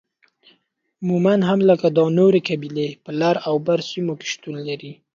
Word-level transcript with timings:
مومند 1.07 1.41
هم 1.49 1.59
لکه 1.69 1.87
دا 1.97 2.03
نورو 2.17 2.39
قبيلو 2.49 2.87
په 3.03 3.11
لر 3.21 3.35
او 3.47 3.55
بر 3.65 3.79
سیمو 3.89 4.13
کې 4.19 4.27
شتون 4.33 4.55
لري 4.67 4.91